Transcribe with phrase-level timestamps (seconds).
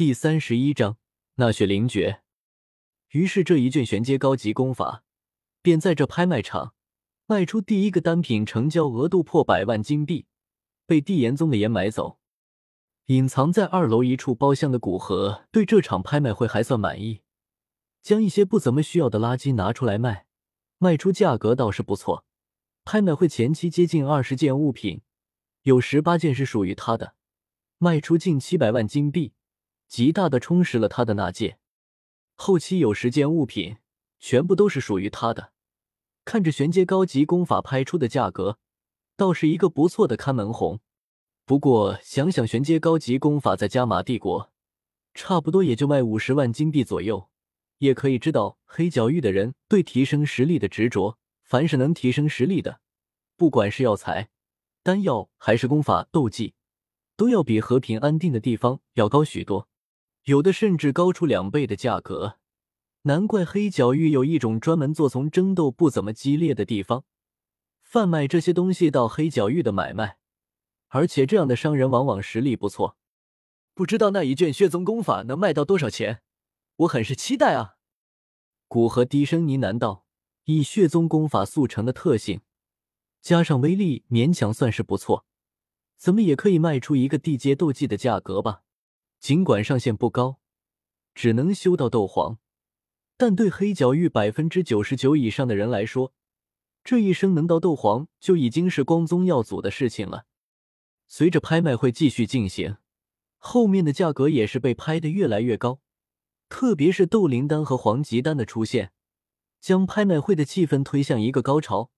[0.00, 0.96] 第三十一章
[1.34, 2.22] 纳雪灵诀。
[3.10, 5.04] 于是这一卷玄阶高级功法，
[5.60, 6.72] 便在这拍卖场
[7.26, 10.24] 卖出第一个单品，成交额度破百万金币，
[10.86, 12.18] 被地岩宗的岩买走。
[13.08, 17.20] 隐藏在二楼一处包厢的古河对这场拍卖会还算满意，
[18.00, 20.24] 将一些不怎么需要的垃圾拿出来卖，
[20.78, 22.24] 卖出价格倒是不错。
[22.86, 25.02] 拍卖会前期接近二十件物品，
[25.64, 27.14] 有十八件是属于他的，
[27.76, 29.34] 卖出近七百万金币。
[29.90, 31.58] 极大的充实了他的纳戒。
[32.36, 33.78] 后期有十件物品，
[34.20, 35.52] 全部都是属于他的。
[36.24, 38.58] 看着玄阶高级功法拍出的价格，
[39.16, 40.78] 倒是一个不错的看门红。
[41.44, 44.52] 不过想想玄阶高级功法在加玛帝国，
[45.12, 47.28] 差不多也就卖五十万金币左右，
[47.78, 51.18] 也可以知道黑角域的人对提升实力的执着。
[51.42, 52.80] 凡是能提升实力的，
[53.36, 54.28] 不管是药材、
[54.84, 56.54] 丹药还是功法、斗技，
[57.16, 59.68] 都要比和平安定的地方要高许多。
[60.24, 62.38] 有的甚至高出两倍的价格，
[63.02, 67.04] 难怪黑角域有一种专门做从争斗不怎么激烈的地方，
[67.82, 70.18] 贩卖这些东西到黑角域的买卖，
[70.88, 72.98] 而且这样的商人往往实力不错。
[73.72, 76.22] 不知道那一卷血宗功法能卖到多少钱，
[76.76, 77.76] 我很是期待啊！
[78.68, 80.04] 古河低声呢喃道
[80.44, 82.42] ：“以血宗功法速成的特性，
[83.22, 85.24] 加上威力，勉强算是不错，
[85.96, 88.62] 怎么也可以卖出一个地阶斗技的价格吧。”
[89.20, 90.40] 尽管上限不高，
[91.14, 92.38] 只能修到斗皇，
[93.18, 96.14] 但对黑角域百分之九十九以上的人来说，
[96.82, 100.24] 这一生能到斗皇就已经是光宗耀祖的事情了。
[101.06, 102.78] 随着拍卖会继续进行，
[103.36, 105.80] 后面的价格也是被拍得越来越高，
[106.48, 108.92] 特别是斗灵丹和黄级丹的出现，
[109.60, 111.90] 将拍卖会的气氛推向一个高潮。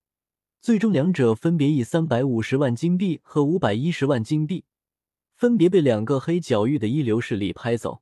[0.61, 4.65] 最终，两者分别以三百五十万金币和五百一十万金币。
[5.43, 8.01] 分别被两个黑角域的一流势力拍走。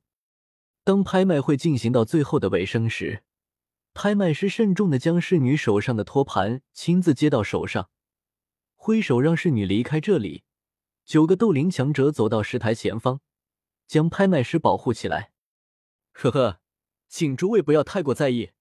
[0.83, 3.23] 当拍卖会进行到最后的尾声时，
[3.95, 7.89] 拍卖师慎重的将侍女手上的托盘亲自接到手上，
[8.75, 10.43] 挥手让侍女离开这里。
[11.03, 13.21] 九个斗灵强者走到石台前方，
[13.87, 15.31] 将拍卖师保护起来。
[16.11, 16.59] 呵呵，
[17.09, 18.51] 请诸位不要太过在意，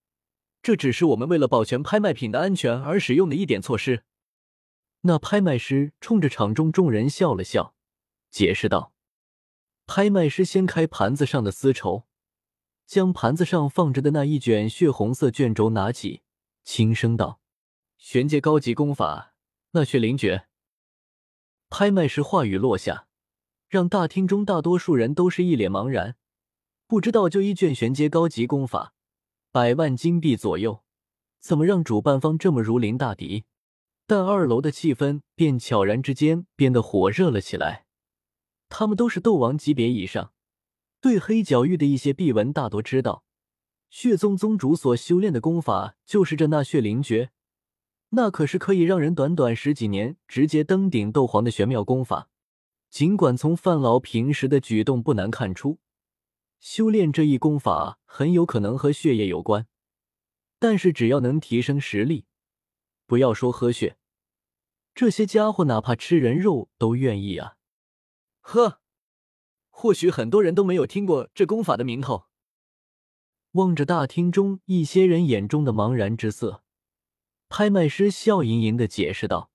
[0.62, 4.04] 这只是我们为了保全拍卖品的安全而使用的一点措施。
[5.02, 7.74] 那拍卖师冲着场中众人笑了笑。
[8.30, 8.92] 解释道
[9.86, 12.04] ：“拍卖师掀开盘子上的丝绸，
[12.86, 16.22] 将盘子上放着的那一卷血红色卷轴拿起，
[16.62, 17.40] 轻声道
[17.98, 19.34] ：‘玄阶高级功法，
[19.72, 20.46] 那血灵诀。’
[21.68, 23.06] 拍卖师话语落下，
[23.68, 26.16] 让大厅中大多数人都是一脸茫然，
[26.86, 28.94] 不知道就一卷玄阶高级功法，
[29.52, 30.82] 百万金币左右，
[31.40, 33.44] 怎么让主办方这么如临大敌？
[34.06, 37.86] 但二楼的气氛便悄然之间变得火热了起来。”
[38.70, 40.32] 他们都是斗王级别以上，
[41.00, 43.24] 对黑角域的一些秘闻大多知道。
[43.90, 47.32] 血宗宗主所修炼的功法就是这纳血灵诀，
[48.10, 52.30] 那可是可以让人短短十几年直接登顶斗皇的玄妙功法。
[52.88, 55.80] 尽管从范老平时的举动不难看出，
[56.60, 59.66] 修炼这一功法很有可能和血液有关，
[60.58, 62.26] 但是只要能提升实力，
[63.06, 63.96] 不要说喝血，
[64.94, 67.56] 这些家伙哪怕吃人肉都愿意啊！
[68.40, 68.80] 呵，
[69.68, 72.26] 或许很多人都没有听过这功法的名头。
[73.52, 76.62] 望着大厅中一些人眼中的茫然之色，
[77.48, 79.50] 拍卖师笑盈盈的解释道：“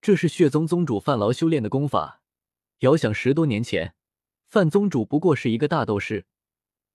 [0.00, 2.22] 这是血宗宗主范劳修炼的功法。
[2.78, 3.94] 遥想十多年前，
[4.48, 6.26] 范宗主不过是一个大斗士，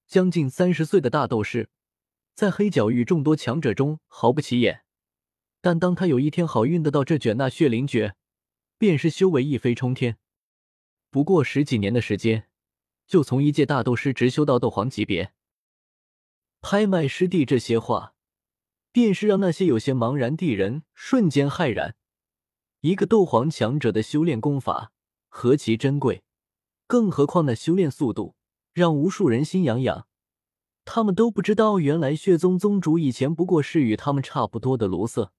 [0.07, 1.69] 将近三十岁的大斗士，
[2.33, 4.83] 在黑角域众多强者中毫不起眼。
[5.61, 8.15] 但当他有一天好运得到这卷纳血灵诀，
[8.77, 10.17] 便是修为一飞冲天。”
[11.09, 12.47] 不过十几年的时间，
[13.07, 15.33] 就从一介大斗师直修到斗皇级别。
[16.61, 18.13] 拍卖师弟这些话，
[18.91, 21.95] 便是让那些有些茫然的人瞬间骇然。
[22.81, 24.91] 一个斗皇强者的修炼功法
[25.27, 26.23] 何其珍贵，
[26.85, 28.35] 更何况那修炼速度，
[28.73, 30.07] 让无数人心痒痒。
[30.85, 35.31] 他们都不知道，原来血宗宗主以前不过是与他们差不多的卢瑟，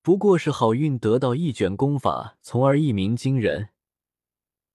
[0.00, 3.70] 不过是好运得到一卷功法，从而一鸣惊人。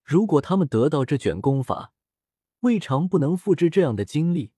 [0.08, 1.92] 如果他们得到这卷功法，
[2.62, 4.54] 未尝不能复制这样的经历。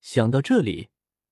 [0.00, 0.88] 想到这里，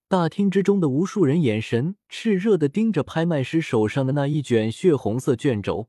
[0.07, 5.89] 大厅之中的无数人眼神炽热的盯着拍卖师手上的那一卷血红色卷轴，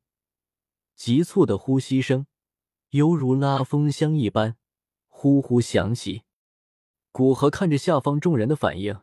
[0.95, 2.25] 急促的呼吸声
[2.89, 4.57] 犹如拉风箱一般
[5.07, 6.23] 呼呼响起。
[7.11, 9.01] 古河看着下方众人的反应，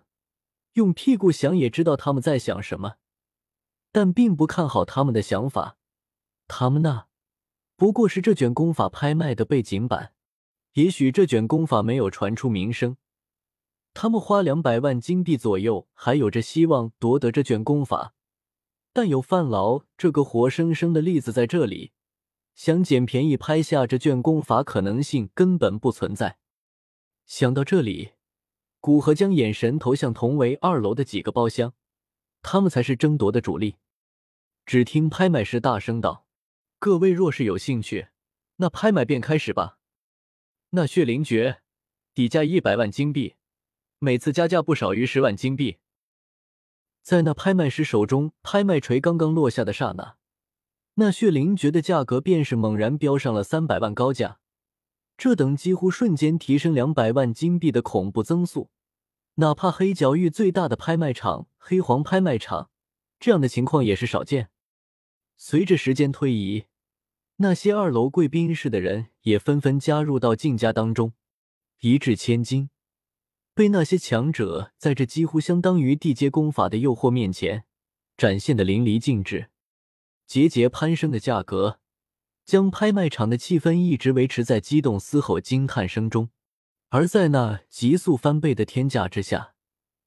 [0.72, 2.96] 用屁股想也知道他们在想什么，
[3.92, 5.76] 但并不看好他们的想法。
[6.48, 7.07] 他们那。
[7.78, 10.12] 不过是这卷功法拍卖的背景板，
[10.72, 12.96] 也许这卷功法没有传出名声，
[13.94, 18.14] 他们花两百万金币左右还有着希望夺得这卷功法。
[18.92, 21.92] 但有范劳这个活生生的例子在这里，
[22.56, 26.38] 想捡便宜拍下这卷功法可能性根本不存在。
[27.26, 28.14] 想到这里，
[28.80, 31.74] 古河将眼神投向同为二楼的几个包厢，
[32.42, 33.76] 他们才是争夺的主力。
[34.66, 36.26] 只听拍卖师大声道
[36.80, 38.08] ：“各位若是有兴趣，
[38.56, 39.78] 那拍卖便开始吧。
[40.70, 41.60] 那血灵诀，
[42.14, 43.34] 底价一百万金币，
[43.98, 45.78] 每次加价不少于十万金币。”
[47.02, 50.18] 在那拍卖师手中拍卖锤刚刚落下的刹那，
[50.94, 54.38] 那血灵诀的价格便是猛然飙上了三百万高价。
[55.16, 58.70] 这等几乎瞬间提升两百万金币的恐怖增速，
[59.36, 62.70] 哪怕黑角域最大的拍卖场黑黄拍卖场，
[63.18, 64.50] 这样的情况也是少见。
[65.40, 66.64] 随着时间推移，
[67.36, 71.12] 那些二楼贵宾室的人也纷纷加入到竞价当中，
[71.78, 72.70] 一掷千金，
[73.54, 77.64] 被那些强者在这几乎相当于地阶功法的诱惑面前
[78.16, 79.48] 展现的淋漓尽致，
[80.26, 81.78] 节节攀升的价格，
[82.44, 86.30] 将拍卖场的气氛一直维持在激动嘶吼、惊叹声中。
[86.88, 89.54] 而在那急速翻倍的天价之下，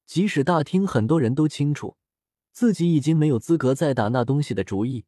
[0.04, 1.96] 即使大厅很多人都清楚
[2.52, 5.06] 自己已经没有资格再打那东西的主意。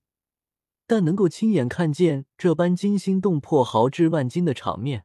[0.87, 5.05] 但能够亲眼看见这般惊心动魄、豪掷万金的场面，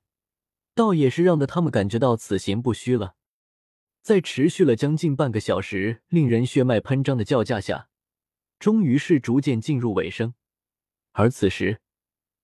[0.75, 3.15] 倒也是让得他们感觉到此行不虚了。
[4.01, 7.89] 在持续了将近半个小时、令人血脉喷张的叫价下，
[8.57, 10.33] 终于是逐渐进入尾声。
[11.11, 11.81] 而此时，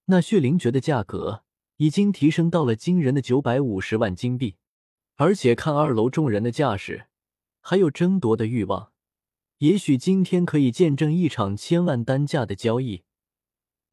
[0.05, 1.43] 那血灵诀的价格
[1.77, 4.57] 已经提升到了惊人的九百五十万金币，
[5.15, 7.07] 而且看二楼众人的架势，
[7.61, 8.91] 还有争夺的欲望，
[9.59, 13.04] 也许今天可以见证一场千万单价的交易。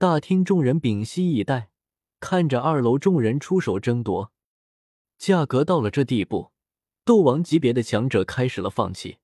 [0.03, 1.71] 大厅众人屏息以待，
[2.19, 4.33] 看着二楼众人出手争夺。
[5.17, 6.51] 价格到了这地步，
[7.05, 9.19] 斗王级别的强者开始了放弃。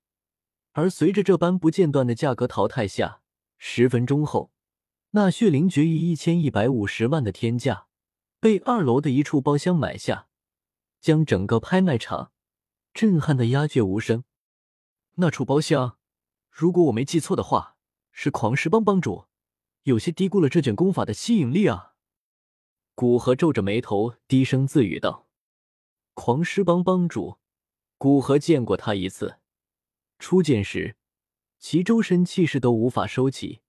[0.71, 3.19] 而随着这般不间断的价格淘汰下，
[3.57, 4.53] 十分钟后，
[5.09, 7.87] 那血灵诀以一千一百五十万的天价
[8.39, 10.29] 被二楼的一处包厢买下，
[11.01, 12.31] 将整个拍卖场
[12.93, 14.23] 震撼的鸦雀无声。
[15.15, 15.97] 那处包厢，
[16.49, 17.75] 如果我没记错的话，
[18.13, 19.25] 是狂狮帮帮主。
[19.89, 21.95] 有些低估了这卷功法的吸引力啊！
[22.93, 25.27] 古河皱着眉头，低声自语道
[26.13, 27.39] ：“狂狮帮帮主，
[27.97, 29.39] 古河见过他一次。
[30.19, 30.95] 初见时，
[31.57, 33.61] 其周身气势都无法收起，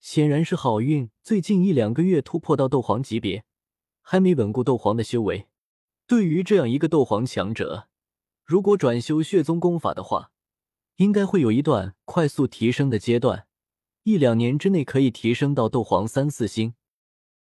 [0.00, 1.10] 显然是好运。
[1.22, 3.44] 最近一两个月突破到斗皇级别，
[4.00, 5.48] 还没稳固斗皇的修为。
[6.06, 7.88] 对于这样一个斗皇强者，
[8.42, 10.32] 如果转修血宗功法的话，
[10.96, 13.46] 应该会有一段快速提升的阶段。”
[14.06, 16.74] 一两年之内可以提升到斗皇三四星。